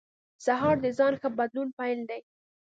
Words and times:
سهار 0.45 0.75
د 0.85 0.85
ځان 0.97 1.13
ښه 1.21 1.29
بدلون 1.39 1.67
پیل 1.79 1.99
دی. 2.09 2.21